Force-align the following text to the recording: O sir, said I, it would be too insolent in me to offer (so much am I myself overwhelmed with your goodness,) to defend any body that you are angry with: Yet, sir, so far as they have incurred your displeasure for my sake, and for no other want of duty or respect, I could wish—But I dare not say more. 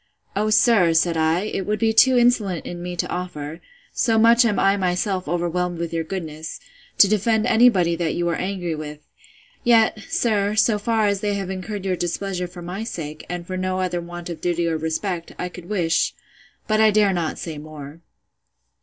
O 0.35 0.49
sir, 0.49 0.95
said 0.95 1.15
I, 1.15 1.41
it 1.41 1.67
would 1.67 1.77
be 1.77 1.93
too 1.93 2.17
insolent 2.17 2.65
in 2.65 2.81
me 2.81 2.95
to 2.95 3.07
offer 3.07 3.61
(so 3.93 4.17
much 4.17 4.43
am 4.45 4.57
I 4.57 4.75
myself 4.75 5.27
overwhelmed 5.27 5.77
with 5.77 5.93
your 5.93 6.03
goodness,) 6.03 6.59
to 6.97 7.07
defend 7.07 7.45
any 7.45 7.69
body 7.69 7.95
that 7.97 8.15
you 8.15 8.27
are 8.29 8.35
angry 8.35 8.73
with: 8.73 9.01
Yet, 9.63 9.99
sir, 10.09 10.55
so 10.55 10.79
far 10.79 11.05
as 11.05 11.19
they 11.19 11.35
have 11.35 11.51
incurred 11.51 11.85
your 11.85 11.95
displeasure 11.95 12.47
for 12.47 12.63
my 12.63 12.83
sake, 12.83 13.27
and 13.29 13.45
for 13.45 13.57
no 13.57 13.79
other 13.79 14.01
want 14.01 14.27
of 14.31 14.41
duty 14.41 14.67
or 14.67 14.75
respect, 14.75 15.35
I 15.37 15.49
could 15.49 15.69
wish—But 15.69 16.81
I 16.81 16.89
dare 16.89 17.13
not 17.13 17.37
say 17.37 17.59
more. 17.59 18.01